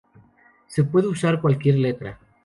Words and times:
Se 0.65 0.83
puede 0.83 1.05
usar 1.07 1.41
cualquier 1.41 1.75
letra. 1.77 2.17